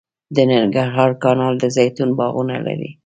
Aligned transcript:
د 0.35 0.37
ننګرهار 0.49 1.11
کانال 1.23 1.53
د 1.59 1.63
زیتون 1.75 2.09
باغونه 2.19 2.55
لري 2.65 2.89